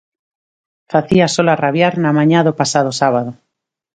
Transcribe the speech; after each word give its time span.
Facía 0.91 1.27
sol 1.35 1.47
a 1.53 1.59
rabiar 1.63 1.93
na 2.03 2.11
mañá 2.17 2.39
do 2.43 2.57
pasado 2.59 2.91
sábado. 3.01 3.31